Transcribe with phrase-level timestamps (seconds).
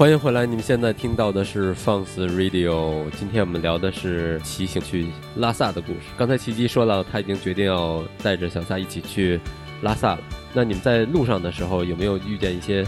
[0.00, 0.46] 欢迎回来！
[0.46, 3.04] 你们现在听到的是放肆 Radio。
[3.18, 6.00] 今天我们聊的是骑行去拉萨的故事。
[6.16, 9.38] 刚才奇迹说了，他已经决定要带着小撒一起去
[9.82, 10.20] 拉萨了。
[10.54, 12.82] 那你们在路上的时候，有没有遇见一些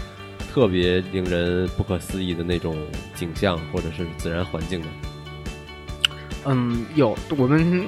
[0.51, 2.75] 特别令人不可思议的那种
[3.13, 4.87] 景象，或者是自然环境呢？
[6.45, 7.15] 嗯，有。
[7.37, 7.87] 我们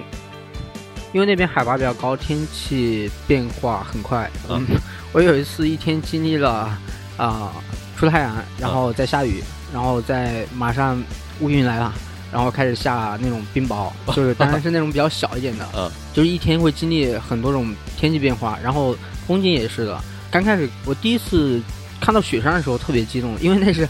[1.13, 4.29] 因为那边海拔比较高，天气变化很快。
[4.51, 4.63] 嗯，
[5.11, 6.77] 我有一次一天经历了
[7.17, 7.51] 啊。
[7.97, 11.01] 出太阳，然后再下雨，然后再马上
[11.39, 11.93] 乌云来了，
[12.31, 18.95] 然后开始下那种冰雹， 就是当然是那种比较小一点的，嗯，就是一天会经历很多种天气变化，然后
[19.25, 19.99] 风景也是的。
[20.29, 21.61] 刚开始我第一次
[22.01, 23.87] 看到雪山的时候特别激动，因为那是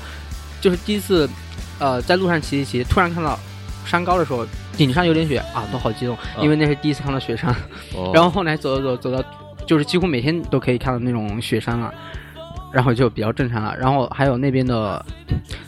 [0.62, 1.27] 就是第一次，
[1.80, 3.40] 呃，在路上骑一骑，突然看到
[3.85, 4.46] 山高的时候，
[4.77, 7.54] 顶上有点雪啊，都好激动，因为那是第一次看到雪山。
[8.13, 9.24] 然后后来走走走走到，
[9.66, 11.91] 就是几乎每天都可以看到那种雪山了。
[12.76, 13.74] 然后就比较正常了。
[13.80, 15.04] 然后还有那边的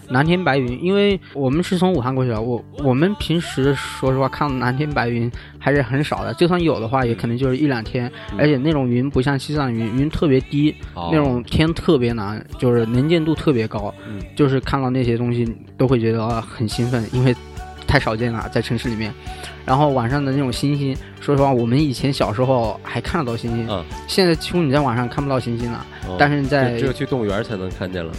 [0.10, 8.12] 蓝天白云，因为我们是从武汉过去的，我我们平时说实话看蓝天白云还是很少的，就算有的话，也可能就是一两天。
[8.38, 13.94] 而且那种云不像西藏云，云特别低，那种天特别蓝，就是能见度特别高，
[14.36, 17.34] 就是看到那些东西都会觉得很兴奋，因为。
[17.88, 19.14] 太少见了，在城市里面，
[19.66, 25.86] 然后晚上的那种星星，说实话，我们以前小时候还看得到星星，嗯，现在几乎你在晚上看不到星星了，
[26.20, 28.12] 但是在只有去动物园才能看见了。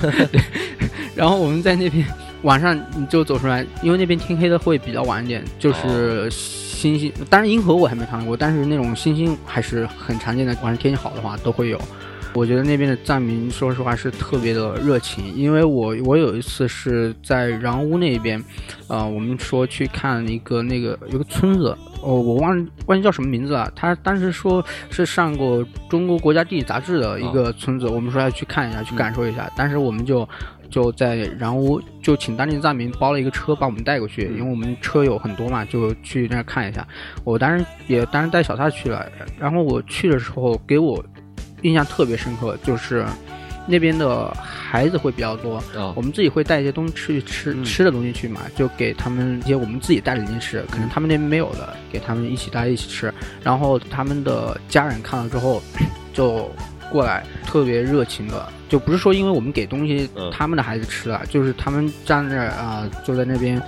[0.00, 0.28] 对
[1.16, 2.06] 然后我们在那边
[2.42, 11.80] 晚上你就走出来，因为那边天黑的会比较晚一点，就是星星，当然银河我还没看到过，但是那种星星还是很常见的，晚上天气好的话都会有。
[12.36, 15.34] 我觉得那边的藏民，说实话是特别的热情。
[15.34, 18.38] 因为我我有一次是在然乌那边，
[18.88, 23.72] 呃，我们说去看一个那个有个村子，哦，我忘忘记叫什么名字了。
[23.74, 29.50] 他当时说是上过中国国家地理杂志的一个村子，我们说要去看一下，去感受一下。
[29.56, 30.28] 但是我们就
[30.68, 36.86] 就在然乌就请当地藏民包了一个车把我们带过去，因为我们车有很多嘛，就去那看一下。
[37.24, 41.02] 我当时也当时带小撒去了，然后我去的时候给我。
[41.62, 43.04] 印象特别深刻，就是
[43.66, 45.62] 那边的孩子会比较多，
[45.94, 53.12] 我们自己会带一些东西去吃吃的东西去嘛，就给他们一些我们自己带的零食，可能他们那边没有的，给他们一起大家一起吃。
[53.42, 55.60] 然后他们的家人看了之后，
[56.14, 56.48] 就
[56.92, 63.60] 过来特别热情的，就不是说因为我们给东西他们的孩子吃了，就是他们站那啊，就在那边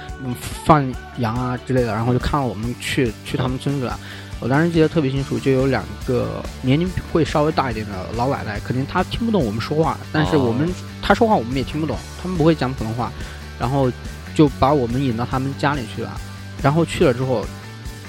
[0.65, 0.89] 放
[1.19, 3.99] 羊啊之类的，然后就看到我们去去他们村子了。
[4.41, 10.69] 我当时记得特别清楚，就有两个年龄会稍微大一点的老奶奶，肯定她听不懂我们说话，但是我们
[11.03, 13.13] 她说话我们也听不懂，他们不会讲普通话，
[13.59, 13.91] 然后
[14.35, 16.21] 就把我们引到他们家里去了，
[16.63, 17.45] 然后去了之后，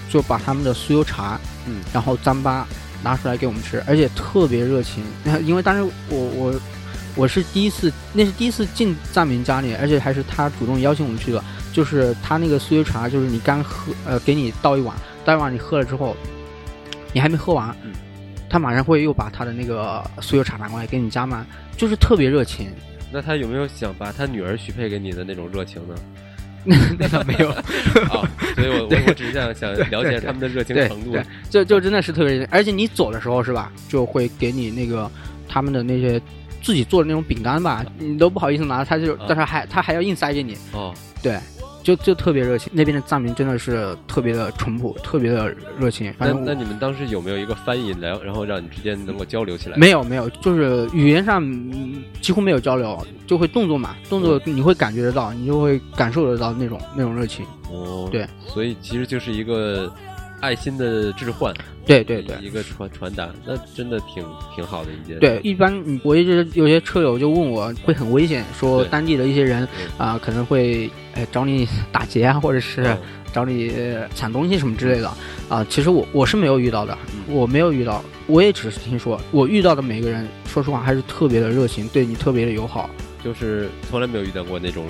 [0.07, 2.63] 就把他们的酥油茶，嗯，然后糌粑
[3.01, 5.03] 拿出来给我们吃，而且特别热情，
[5.43, 6.53] 因为当时我我
[7.15, 14.95] 我是第一次，那是第一次进藏民家里，而且还是他主动邀请我们去的，就是他那个酥油茶，就是你刚喝，呃，给你倒一碗。
[15.29, 16.17] 待会儿你喝了之后，
[17.13, 17.75] 你还没喝完，
[18.49, 21.45] 他马上会又把他的那个酥油茶拿过来给你加满，
[21.77, 22.71] 就是特别热情。
[23.11, 25.95] 那他有没有想把他女儿许配给你的那种热情呢？
[26.97, 27.49] 那倒没有。
[27.51, 28.25] 啊，
[28.55, 31.15] 所以我我我只是想想了解他们的热情程度。
[31.47, 35.09] 就就真的是特别热情，而且你走的时候是吧，就会给你那个
[35.47, 36.19] 他们的那些
[36.63, 40.57] 自己做的那种饼干吧，你都不好意思拿，他就但是还他还要硬塞给你。
[40.73, 40.91] 哦，
[41.21, 41.37] 对。
[41.89, 46.13] 就就特别热情，那边的藏民真的是特别的淳朴，特别的热情。
[46.19, 49.77] 那那你们当时有没有一个翻译来，然后让你之间能够交流起来？
[49.77, 51.43] 没有没有，就是语言上
[52.21, 57.43] 几乎没有交流，就会动作嘛，动作你会感觉得到，你就会感受得到那种那种热情。
[57.71, 59.91] 哦，对，所以其实就是一个。
[60.41, 61.53] 爱心的置换，
[61.85, 64.23] 对对对，一个传传达，那真的挺
[64.55, 65.19] 挺好的一件。
[65.19, 69.67] 对，一般我一直有些车友就问我会很危险，说当地的一些人
[69.97, 72.95] 啊可能会哎找你 打劫啊，或者是
[73.33, 73.71] 找你
[74.15, 75.11] 抢东西什么之类的
[75.49, 75.65] 啊。
[75.69, 79.19] 其实我我是没有遇到的，我没有遇到，我也只是听说。
[79.31, 82.89] 我遇到的每个人，说实话还是特别的热情，对你特别的友好，
[83.23, 84.85] 就是从来没有遇到过那种。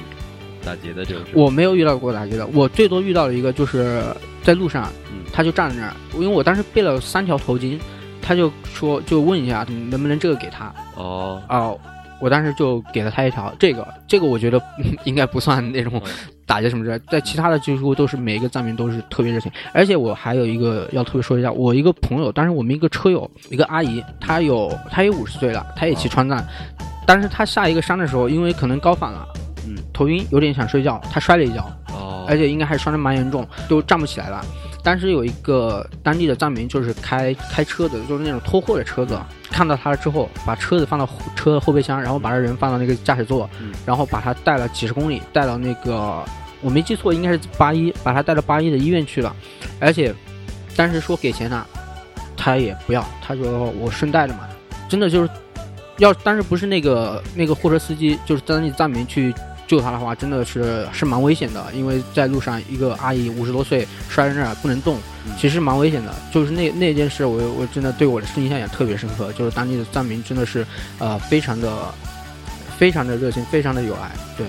[0.62, 4.04] 打劫的这种，我没有遇到过打劫的，我最多遇到了一个，就是
[4.44, 4.92] 在路上，
[5.32, 7.80] 他就站在那儿，因为我当时备了三条头巾，
[8.22, 11.80] 他就说就问一下能不能这个给他，哦哦，
[12.20, 14.62] 我当时就给了他一条，这个这个我觉得
[15.06, 16.02] 应该不算那种
[16.46, 26.44] 打劫什么之类，在其他的几乎都是每一个藏民都是特别热情，而且我还有一个要特别说一下，我一个朋友，当时我们一个车友，一个阿姨，她有她也五十岁了，她也骑川藏，
[27.06, 29.28] 但是她下一个山的时候，因为可能高反了。
[29.68, 31.62] 嗯头晕，有点想睡觉，他摔了一跤，
[31.94, 34.44] 哦，而且应该还摔得蛮严重，都站不起来了。
[34.84, 43.72] 当时有一个当地的藏民，就是开开车子，就是那种拖货的车子，看到他了之后，把车子放到车的后备箱，然后把这人放到那个驾驶座，嗯。
[43.86, 46.24] 然后把他带了几十公里，带到那个
[46.62, 49.36] 我没记错，应该是八一，把他带到八一的医院去了，
[49.80, 50.14] 而且
[50.76, 51.66] 当时说给钱呢，
[52.38, 54.48] 他也不要，他说我顺带的嘛，
[54.88, 55.30] 真的就是
[55.98, 59.34] 要，当时不是那个那个货车司机，就是当地藏民去
[59.70, 66.12] 救他的话，真的是是蛮危险的，因为在路上一个阿姨五十多岁摔在那儿不能动嗯，其实蛮危险的。
[66.34, 70.66] 就是那那件事我，我真的对我的印象也特别深刻，就是当地的藏民真的是
[70.98, 71.94] 呃非常的
[72.80, 74.10] 非常的热情，非常的有爱。
[74.36, 74.48] 对，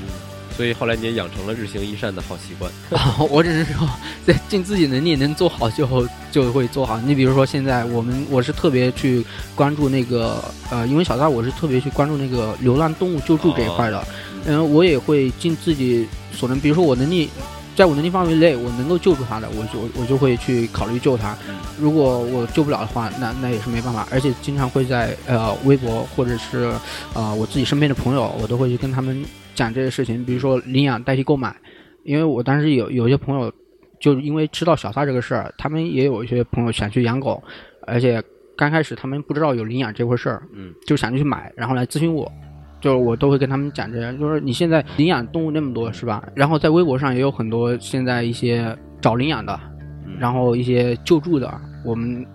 [0.56, 2.72] 所以后来你也养成了日行一善的好习惯。
[3.28, 3.86] 我只是说，
[4.26, 6.98] 在尽自己能力能做好就就会做好。
[7.00, 9.22] 你比如说现在我们我是特别去
[9.54, 14.02] 关注那个呃，因为小大我是特别去关注那个流浪动物救助这一块的，
[14.46, 17.28] 嗯、我也会尽自己所能，比如说我能力。
[17.76, 21.56] 在我能力范围内，我能够救助他的，我就我就会去考虑救他嗯。
[21.78, 24.06] 如果我救不了的话，那那也是没办法。
[24.10, 26.70] 而且经常会在呃微博或者是
[27.14, 31.56] 呃我自己身边的朋友，我都会去跟他们讲这些事情，比如说领养代替购买，
[32.02, 33.50] 因为我当时有有些朋友，
[33.98, 37.42] 就是因为知道小撒这个事儿，他们也有一些朋友想去养狗，
[37.86, 38.22] 而且
[38.56, 42.30] 刚开始他们不知道有领养这回事儿，嗯，就想去买，然后来咨询我，
[42.80, 46.22] 就是我都会跟他们讲这些，就是你现在领养动物那么多是吧？
[46.34, 49.58] 然后在微博上也有很多现在一些找领养的，
[50.06, 51.52] 嗯然后一些救助的，
[51.84, 52.26] 我们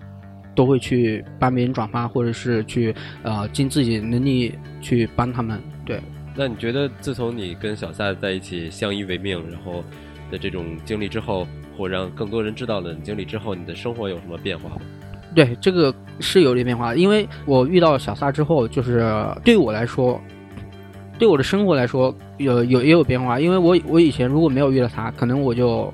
[0.54, 6.00] 都会去帮别人转发，或者是去呃尽自己能力去帮他们，对。
[6.34, 9.82] 那你觉得自从你跟小撒在一起相依为命，然后
[10.30, 11.46] 的这种经历之后，
[11.76, 14.76] 或让更多人知道了你经历之后，你的生活有什么变化吗？
[15.34, 19.04] 对，这个是有点变化，因为我遇到小撒之后，就是
[19.44, 20.20] 对我来说，
[21.18, 25.92] 对我的生活来说有有也有变化，因为我我以前如果没有遇到他，可能我就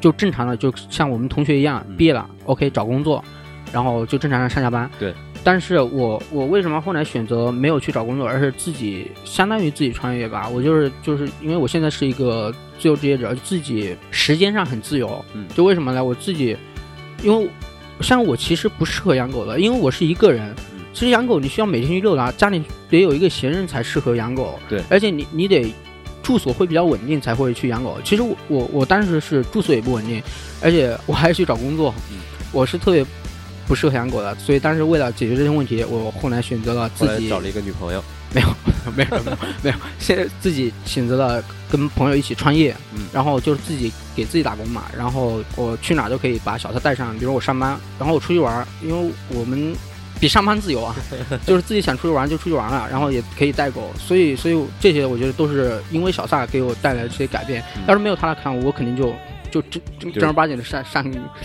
[0.00, 3.24] 就正常的就像我们同学一样嗯毕业了、o k 找工作，
[3.72, 4.90] 然后就正常的上下班。
[4.98, 5.14] 对。
[5.44, 10.48] 但是我我为什么后来选择没有去找工作，而是自己相当于自己创业吧？
[10.48, 15.24] 我就是就是因为我现在是一个自由职业者，自己时间上很自由。
[15.34, 16.02] 嗯就为什么呢？
[16.04, 16.56] 我自己，
[17.22, 17.48] 因为
[18.00, 20.77] 像我其实不适合养狗的，因为我是一个人嗯。
[20.92, 24.58] 其实养狗你需要每天去遛它，家里得有一个闲人才适合养狗。
[24.68, 25.72] 对而且你你得
[26.22, 27.98] 住所会比较稳定才会去养狗。
[28.04, 30.22] 其实我我我当时是住所也不稳定，
[30.60, 32.18] 而且我还去找工作，嗯
[32.52, 33.04] 我是特别
[33.66, 34.34] 不适合养狗的。
[34.36, 38.02] 所以当时为了解决这些问题，我后来选择了自己找了一个女朋友，
[38.34, 38.48] 没有
[38.96, 49.74] 没有没有没有，现在自己选择了跟朋友一起创业，嗯然后就是自己给自己打工嘛，然后我去哪儿都可以把小车带上，比如我上班，然后我出去玩儿，因为我们
[50.20, 50.94] 比上班自由啊，
[51.46, 59.12] 就是自己想出去玩就出去玩了，然后也可以带狗，所以所以这些我觉得都是因为小萨给我带来的这些改变，嗯要是没有他来看我，肯定就
[59.50, 61.02] 就正正正儿八经的上上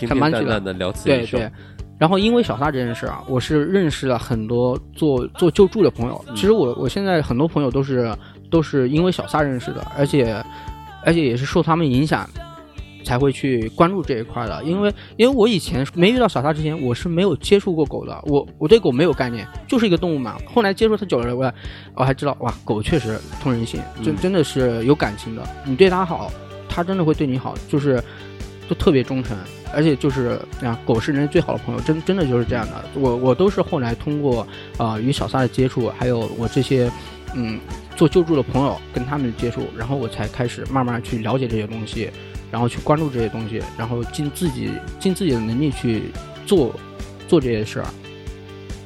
[0.07, 0.59] 上班去了
[1.05, 1.51] 对对。
[1.99, 6.25] 然后因为小撒这件事啊，我是认识了很多做做救助的朋友。
[6.27, 8.13] 嗯其实我我现在很多朋友都是
[8.49, 10.43] 都是因为小撒认识的，而且
[11.05, 12.29] 而且也是受他们影响
[13.03, 14.63] 才会去关注这一块的。
[14.63, 20.37] 因为因为我以前没遇到小撒之前，我是没有接触过狗的，我我对狗没有概念，就是一个动物嘛。
[20.45, 21.53] 后来接触它久了，我
[21.95, 25.47] 我还知道哇，狗确实通人性，真嗯真的是有感情的。
[25.65, 26.31] 你对它好，
[26.67, 28.03] 它真的会对你好，就是
[28.67, 29.37] 就特别忠诚。
[29.75, 32.85] 而且就是啊，狗是人最好的朋友，真真的就是这样的。
[32.93, 34.41] 我我都是后来通过
[34.77, 36.91] 啊、呃与小撒的接触，还有我这些
[37.33, 37.59] 嗯
[37.95, 42.11] 做救助的朋友跟他们的接触，然后我才开始慢慢去了解这些东西，
[42.53, 44.69] 然后去关注这些东西，然后尽自己
[44.99, 46.11] 尽自己的能力去
[46.45, 46.75] 做
[47.27, 47.87] 做这些事儿。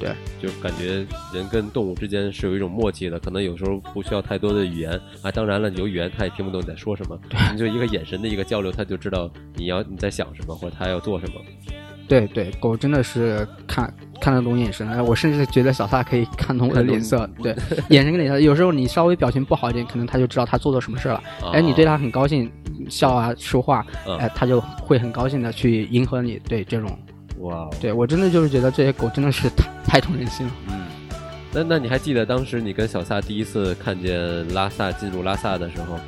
[0.00, 0.10] 对
[0.40, 5.30] 就感觉人跟动物之间是有一种默契的，可能有时候不需要太多的语言啊。
[5.30, 7.20] 当然了，有语言它也听不懂你在说什么，
[7.52, 11.34] 你就一个眼神的一个交流，它就知道你要你在想什么，或者它要做什么。
[12.08, 17.54] 对对，狗真的是看看得懂眼神的，我甚至觉得小萨可以看懂我的脸色，对，
[17.90, 21.16] 眼神跟脸色，有时候你稍微表情不好一点，可能它就知道它做错什么事了。
[21.42, 22.50] 啊哎，你对它很高兴，
[22.88, 26.40] 笑啊说话，嗯哎，它就会很高兴的去迎合你。
[26.48, 26.98] 对这种，
[27.40, 30.52] 哇哦，对我真的就是觉得这些狗真的是太太通人心了。
[30.70, 30.86] 嗯，
[31.52, 35.98] 那那你还记得当时你跟小萨第一次看见拉萨进入拉萨的时候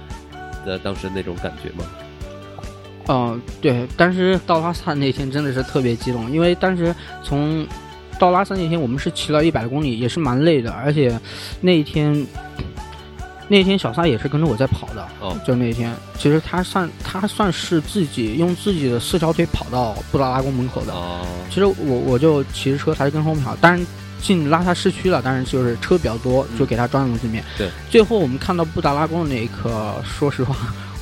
[0.64, 1.84] 的当时那种感觉吗？
[3.12, 7.66] 嗯、对，当时到拉萨那天真的是特别激动，因为当时从
[8.20, 11.18] 到拉萨那天我们是骑了一百多公里，也是蛮累的，而且
[11.60, 12.24] 那一天
[13.48, 15.04] 那一天小撒也是跟着我在跑的。
[15.18, 20.92] 哦，就那一天，其实他算他算是自己用自己的四条腿跑到布达拉宫门口的。
[20.92, 21.74] 哦，其实我
[22.06, 23.56] 我就骑着车，他就跟后面跑。
[23.56, 23.86] 当然
[24.20, 27.42] 进拉萨市区了，当然就是车比较多，嗯就给他装在里面。
[27.58, 30.54] 对，最后我们看到布达拉宫的那一刻，说实话，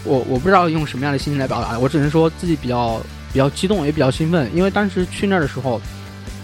[0.09, 3.01] 我我不知道用什么样的心情来表达，我只能说自己比较
[3.33, 5.81] 比较激动，也比较兴奋，因为当时去那儿的时候，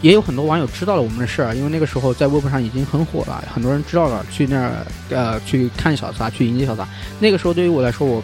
[0.02, 6.86] 也有很多网友知道了我们的事儿，因为那个时候在微博上已经很火了，很多人知道了去那儿呃去看小撒，去迎接小撒。
[7.18, 8.22] 那个时候对于我来说，我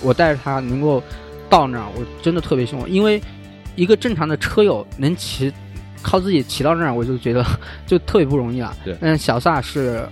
[0.00, 1.02] 我带着他能够
[1.50, 3.20] 到那儿，我真的特别兴奋，因为
[3.74, 5.52] 一个正常的车友能骑
[6.02, 7.44] 靠自己骑到那儿，我就觉得
[7.84, 8.76] 就特别不容易了。
[8.84, 10.08] 对但是小撒是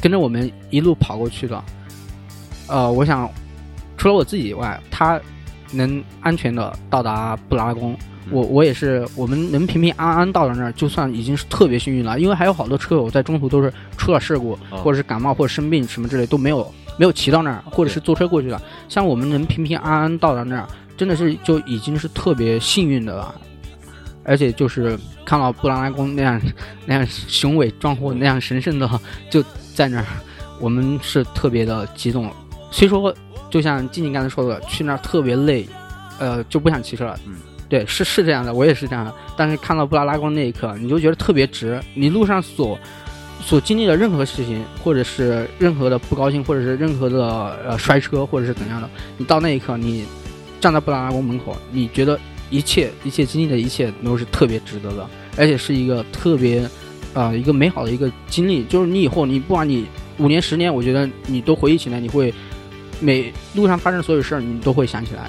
[0.00, 1.62] 跟着我们一路跑过去的，
[2.66, 3.30] 呃，我想
[3.96, 5.20] 除了我自己以外，他
[5.72, 7.92] 能安全的到达布达拉宫，
[8.26, 12.18] 嗯我我也是，我们能平平安安到了那儿，就算已经是特别幸运了。
[12.18, 18.60] 因为还有好多车友在中途都是出了事故，哦或者是感冒或者生病什么之类都没有没有骑到那儿，或者是坐车过去的。
[18.88, 23.34] 像我们能平平安安到达那儿，真的是就已经是特别幸运的了。
[24.26, 26.40] 而且就是看到布达拉宫那样
[26.86, 28.88] 那样雄伟壮阔、那样神圣的
[29.28, 30.06] 就在那儿，
[30.58, 32.30] 我们是特别的激动。
[32.70, 33.14] 虽说
[33.54, 35.64] 就像静静刚才说的，去那儿特别累，
[36.18, 37.16] 呃，就不想骑车了。
[37.24, 37.36] 嗯，
[37.68, 39.14] 对，是是这样的，我也是这样的。
[39.36, 41.80] 但是看到布达拉宫那一刻，你就觉得特别值。
[41.94, 42.76] 你路上所
[43.40, 50.04] 所经历的任何事情，或者是任何的不高兴，或者是任何的呃摔车，或者是怎样的，你到那一刻，你
[50.60, 52.18] 站在布达拉宫门口，你觉得
[52.50, 56.68] 一切一切经历的一切都是特别值得的，而且是一个特别
[57.12, 58.64] 呃一个美好的一个经历。
[58.64, 59.86] 就是你以后你不管你
[60.18, 62.34] 五年十年，我觉得你都回忆起来，你会
[63.00, 65.28] 每路上发生所有事儿，你都会想起来。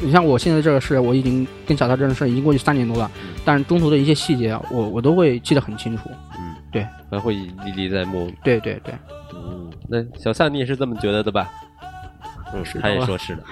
[0.00, 3.10] 你嗯像我现在这个事，我已经跟小涛这件事已经过去三年多了，
[3.44, 6.10] 但是中途的一些细节，我我都会记得很清楚。
[6.38, 7.34] 嗯，对，还会
[7.64, 8.30] 历历在目。
[8.42, 8.94] 对对对，
[9.34, 11.50] 嗯，那小夏你也是这么觉得的吧？
[12.52, 13.42] 嗯，是他也说是的。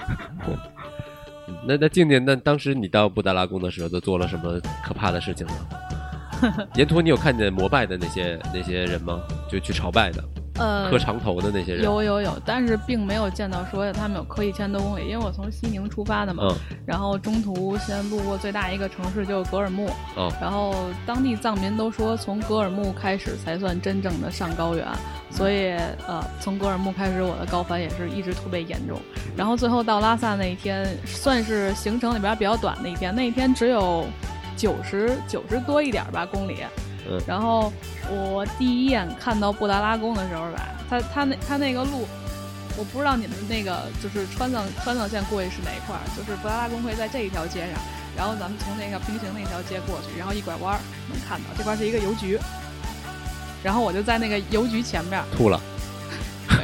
[1.65, 6.67] 那那静静，那当时你到布达拉宫的时候，都做了什么可怕的事情呢？
[6.75, 9.21] 沿途你有看见膜拜的那些那些人吗？
[9.49, 10.23] 就去朝拜的，
[10.55, 11.83] 呃磕，长头的那些人。
[11.83, 24.85] 有有有，但是并没有见到说他们有磕一千多公里，因为我从西宁出发的嘛，嗯然后中途先路过最大一个城市就是格尔木，哦然后当地藏民都说从格尔木开始才算真正的上高原，
[25.31, 25.71] 所以
[26.07, 28.99] 呃从格尔木开始我的高反也是一直特别严重，
[29.35, 34.05] 然后最后到拉萨那一天算是行程里边比较短的一天，那一天只有
[34.55, 36.57] 九十九十多一点吧公里，
[37.09, 37.71] 嗯然后
[38.09, 42.07] 我第一眼看到布达拉宫的时候吧，它它那它那个路。
[42.75, 47.79] 我不知道你们那个就是川藏川藏线过去是哪一块儿，就是布达拉宫会在这一条街上，
[48.17, 52.39] 然后咱们从那个平行那条街过去，然后一拐弯儿能看到这块儿是一个邮局，
[53.63, 55.61] 然后我就在那个邮局前面，吐了。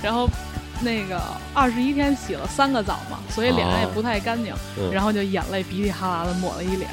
[0.00, 0.28] 然后
[0.80, 1.20] 那个
[1.52, 6.88] 二十一天洗了三个澡嘛，所以脸上也不太干净，嗯然后就眼泪鼻涕哈喇的抹了一脸。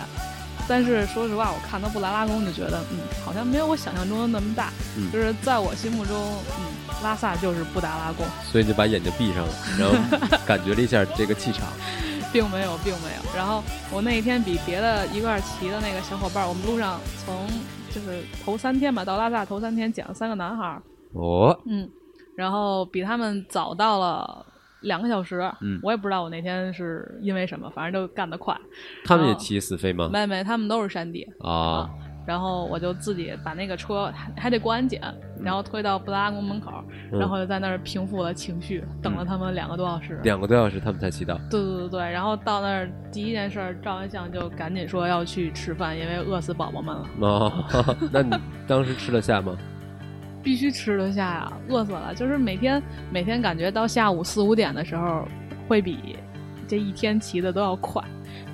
[0.67, 4.71] 但是说实话，我看到布达拉宫就觉得，嗯，好像没有我想象中的那么大。
[4.97, 6.15] 嗯就是在我心目中，
[6.59, 6.65] 嗯，
[7.03, 11.67] 拉萨就是布达拉宫，所以你把眼睛闭上了，然后 感觉了一下这个气场。
[12.33, 13.35] 并没有，并没有。
[13.37, 17.47] 然后我那一天比别的一块儿骑的那个小伙伴儿，我们路上从
[17.89, 20.81] 就是头三天吧，到拉萨头三天捡了三个男孩儿，
[21.13, 21.89] 哦，嗯，
[22.35, 24.45] 然后比他们早到了
[24.87, 25.39] 两个小时。
[25.61, 28.55] 嗯我也不知道我那天是因为什么，反正就干得快。
[29.05, 30.09] 他们也骑死飞吗？
[30.11, 31.27] 没没，他们都是山地。
[31.41, 31.87] 啊，
[32.25, 35.01] 然后我就自己把那个车还还得过安检，
[35.41, 36.71] 然后推到布达拉宫门口，
[37.13, 40.19] 嗯然后就在那儿平复了情绪，等了他们两个多小时。
[40.23, 41.37] 两个多小时他们才骑到。
[41.49, 47.65] 对对对对，然后到那儿第一件事儿照完相就赶紧说要去吃饭，因为饿死宝宝们了，哦，
[48.11, 48.35] 那你
[48.67, 49.55] 当时吃得下吗？
[50.47, 52.15] 必须吃得下呀，饿死了。
[52.15, 55.27] 就是每天每天感觉到下午四五点的时候，
[55.67, 56.15] 会比
[56.65, 58.01] 这一天骑的都要快，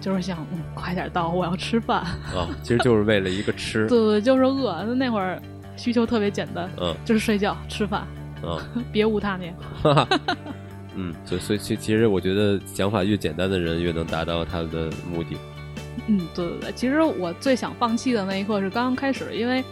[0.01, 1.99] 就是想嗯快点到，我要吃饭。
[1.99, 3.99] 啊，其实就是为了一个吃对。
[3.99, 4.83] 对对，就是饿。
[4.95, 5.39] 那会儿
[5.77, 8.01] 需求特别简单，嗯就是睡觉、吃饭，
[8.41, 8.57] 啊，
[8.91, 9.55] 别无他念。
[9.83, 10.19] 哈哈，
[10.95, 15.37] 嗯，所以所以其其实我觉得想法越简单的人越能达到他的目的。
[16.07, 19.63] 嗯，对对对，其实我最想放弃的那一刻是刚刚开始，因为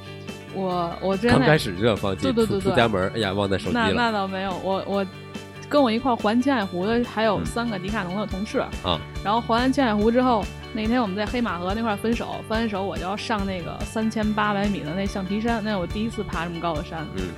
[0.54, 2.62] 我我真的刚开始就要放弃，对对对对。
[2.62, 3.94] 出出家门，哎呀，忘带手机那了。
[3.94, 5.06] 那倒没有，我我
[5.70, 7.46] 跟我一块儿环青海湖的还有嗯。
[7.46, 10.44] 三个迪卡侬的同事，啊，然后环完青海湖之后，
[10.74, 17.30] 那天我们在黑马河那块分手，分完手我就要上那个三千八百米的那橡皮山，那是我第一次爬这么高的山，嗯。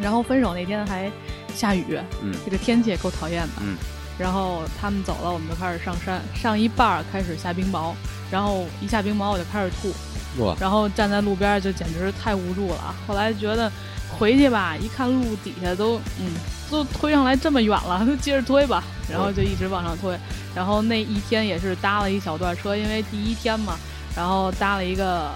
[0.00, 1.10] 然后分手那天还
[1.54, 2.34] 下雨，嗯。
[2.44, 3.62] 这个天气也够讨厌的。
[3.62, 3.76] 嗯。
[4.18, 7.94] 然后他们走了，我们就开始上山，上一半儿开始下冰雹，
[8.30, 9.88] 然后一下冰雹我就开始吐，
[10.60, 12.94] 然后站在路边就简直是太无助了。
[13.06, 13.70] 后来觉得
[14.18, 16.32] 回去吧，一看路底下都嗯
[16.70, 20.16] 都推上来这么远了，就 接着推吧，然后就一直往上推。
[20.54, 23.76] 然后那一天也是搭了一小段车，因为第一天嘛，
[24.16, 25.30] 然后搭了一个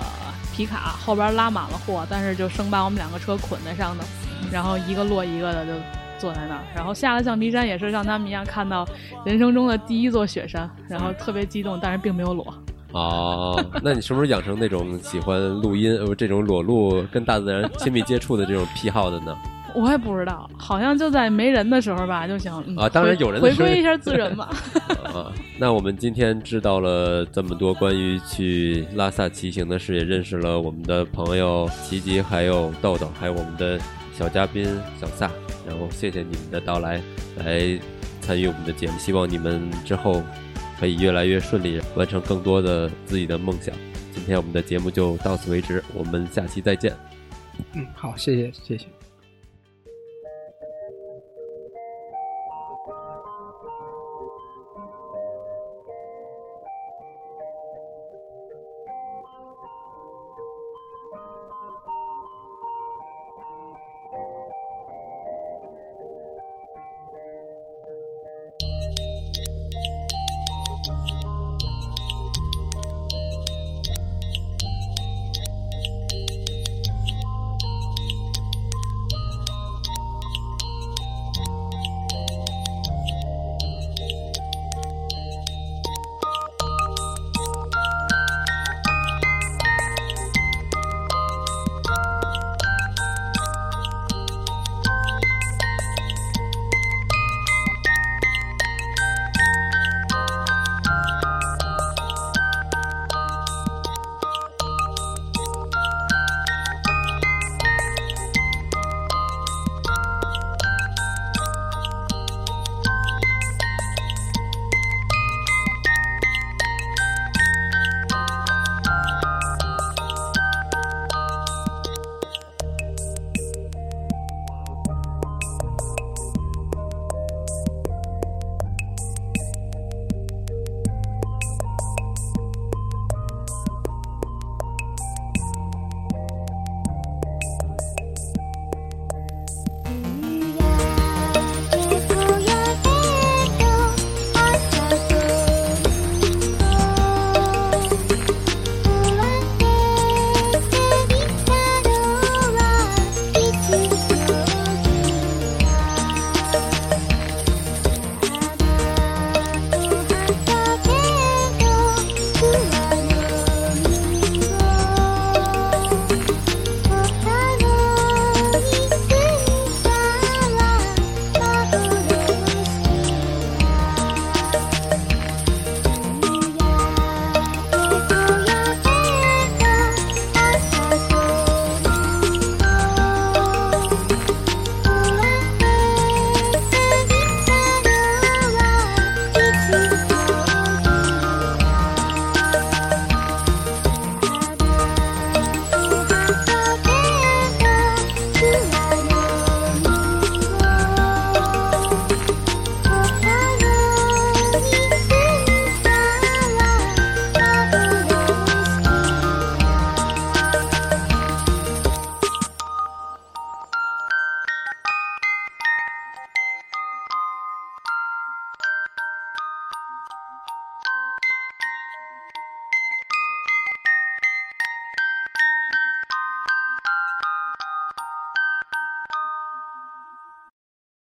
[0.54, 4.04] 皮卡，后边拉满了货，但是就生把我们两个车捆在上头，
[4.50, 5.72] 然后一个摞一个的就
[6.18, 8.86] 坐在那儿，然后下了橡皮山也是像他们一样看到
[9.24, 12.52] 人生中的第一座雪山，然后特别激动，但是并没有裸。
[12.94, 19.36] 哦，那你什么时候养成那种喜欢录音呃这种裸露跟大自然亲密接触的这种癖好的呢？
[19.74, 24.48] 我也不知道，好像就在没人的时候吧，就想、嗯、啊当然有人回归一下自然嘛。
[25.12, 33.76] 啊，那我们今天知道了这么多关于去拉萨骑行的事，也认识了我们的朋友奇吉，还有豆豆，还有我们的
[34.16, 34.64] 小嘉宾
[35.00, 35.28] 小萨。
[35.66, 37.02] 然后谢谢你们的到来，
[37.38, 37.76] 来
[38.20, 40.22] 参与我们的节目，希望你们之后
[40.84, 43.74] 可以越来越顺利，完成更多的自己的梦想。
[44.12, 46.94] 今天我们的节目就到此为止，我们下期再见。
[47.72, 48.84] 嗯，好，谢谢谢谢。